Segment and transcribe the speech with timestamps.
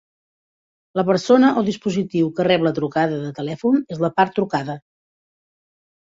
[0.99, 4.79] La persona o dispositiu que rep la trucada de telèfon es la part trucada.